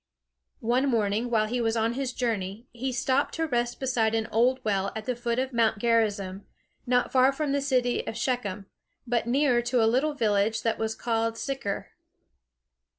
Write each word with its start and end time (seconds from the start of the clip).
One 0.61 0.89
morning 0.89 1.29
while 1.29 1.45
he 1.45 1.61
was 1.61 1.77
on 1.77 1.93
his 1.93 2.11
journey, 2.11 2.65
he 2.71 2.91
stopped 2.91 3.35
to 3.35 3.45
rest 3.45 3.79
beside 3.79 4.15
an 4.15 4.27
old 4.31 4.59
well 4.65 4.91
at 4.95 5.05
the 5.05 5.15
foot 5.15 5.37
of 5.37 5.53
Mount 5.53 5.77
Gerizim, 5.77 6.43
not 6.87 7.11
far 7.11 7.31
from 7.31 7.51
the 7.51 7.61
city 7.61 8.07
of 8.07 8.17
Shechem, 8.17 8.65
but 9.05 9.27
nearer 9.27 9.61
to 9.61 9.83
a 9.83 9.85
little 9.85 10.15
village 10.15 10.63
that 10.63 10.79
was 10.79 10.95
called 10.95 11.37
Sychar. 11.37 11.91